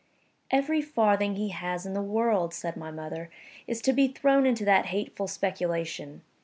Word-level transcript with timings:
"Every 0.49 0.81
farthing 0.81 1.35
he 1.35 1.49
has 1.49 1.85
in 1.85 1.93
the 1.93 2.01
world," 2.01 2.55
said 2.55 2.75
my 2.75 2.89
mother, 2.89 3.29
"is 3.67 3.83
to 3.83 3.93
be 3.93 4.07
thrown 4.07 4.47
into 4.47 4.65
that 4.65 4.87
hateful 4.87 5.27
speculation. 5.27 6.23